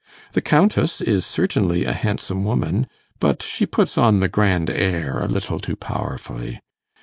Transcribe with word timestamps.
The 0.33 0.41
Countess 0.41 0.99
is 0.99 1.27
certainly 1.27 1.85
a 1.85 1.93
handsome 1.93 2.43
woman, 2.43 2.87
but 3.19 3.43
she 3.43 3.67
puts 3.67 3.99
on 3.99 4.19
the 4.19 4.27
grand 4.27 4.71
air 4.71 5.19
a 5.21 5.27
little 5.27 5.59
too 5.59 5.75
powerfully. 5.75 6.59